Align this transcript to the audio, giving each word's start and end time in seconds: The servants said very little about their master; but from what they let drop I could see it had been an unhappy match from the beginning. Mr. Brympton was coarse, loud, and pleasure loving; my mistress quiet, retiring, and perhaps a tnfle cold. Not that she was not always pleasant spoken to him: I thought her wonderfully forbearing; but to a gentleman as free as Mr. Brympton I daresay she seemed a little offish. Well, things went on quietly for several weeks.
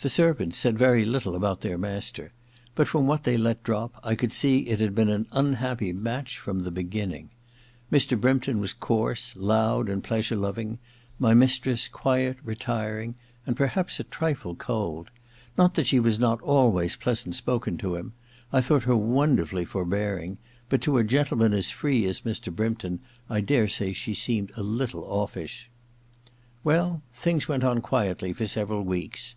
The 0.00 0.08
servants 0.08 0.58
said 0.58 0.76
very 0.76 1.04
little 1.04 1.36
about 1.36 1.60
their 1.60 1.78
master; 1.78 2.30
but 2.74 2.88
from 2.88 3.06
what 3.06 3.22
they 3.22 3.36
let 3.36 3.62
drop 3.62 4.00
I 4.02 4.16
could 4.16 4.32
see 4.32 4.62
it 4.66 4.80
had 4.80 4.96
been 4.96 5.08
an 5.08 5.28
unhappy 5.30 5.92
match 5.92 6.40
from 6.40 6.58
the 6.60 6.72
beginning. 6.72 7.30
Mr. 7.92 8.20
Brympton 8.20 8.58
was 8.58 8.72
coarse, 8.72 9.32
loud, 9.36 9.88
and 9.88 10.02
pleasure 10.02 10.34
loving; 10.34 10.80
my 11.20 11.34
mistress 11.34 11.86
quiet, 11.86 12.36
retiring, 12.42 13.14
and 13.46 13.54
perhaps 13.56 14.00
a 14.00 14.04
tnfle 14.04 14.58
cold. 14.58 15.12
Not 15.56 15.74
that 15.74 15.86
she 15.86 16.00
was 16.00 16.18
not 16.18 16.42
always 16.42 16.96
pleasant 16.96 17.36
spoken 17.36 17.78
to 17.78 17.94
him: 17.94 18.12
I 18.52 18.60
thought 18.60 18.82
her 18.82 18.96
wonderfully 18.96 19.64
forbearing; 19.64 20.38
but 20.68 20.80
to 20.82 20.98
a 20.98 21.04
gentleman 21.04 21.52
as 21.52 21.70
free 21.70 22.06
as 22.06 22.22
Mr. 22.22 22.52
Brympton 22.52 22.98
I 23.30 23.40
daresay 23.40 23.92
she 23.92 24.14
seemed 24.14 24.50
a 24.56 24.64
little 24.64 25.04
offish. 25.04 25.70
Well, 26.64 27.02
things 27.12 27.46
went 27.46 27.62
on 27.62 27.80
quietly 27.80 28.32
for 28.32 28.48
several 28.48 28.82
weeks. 28.82 29.36